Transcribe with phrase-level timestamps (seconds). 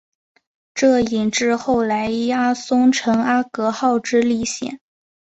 [0.73, 4.79] 这引致后来伊阿宋乘阿格号之历险。